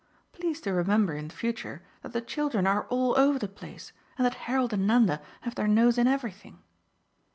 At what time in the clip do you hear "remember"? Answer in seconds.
0.73-1.13